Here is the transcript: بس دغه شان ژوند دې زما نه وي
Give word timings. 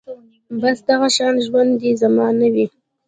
بس 0.61 0.79
دغه 0.89 1.07
شان 1.15 1.35
ژوند 1.45 1.71
دې 1.81 1.91
زما 2.01 2.27
نه 2.39 2.47
وي 2.53 2.65